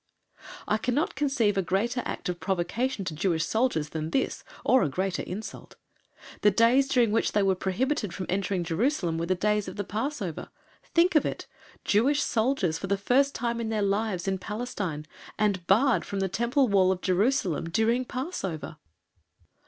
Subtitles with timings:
[0.67, 4.89] I cannot conceive a greater act of provocation to Jewish soldiers than this, or a
[4.89, 5.75] greater insult.
[6.41, 9.83] The days during which they were prohibited from entering Jerusalem were the days of the
[9.83, 10.49] Passover.
[10.95, 11.45] Think of it!
[11.85, 15.05] Jewish soldiers for the first time in their lives in Palestine
[15.37, 18.77] and barred from the Temple Wall of Jerusalem during Passover!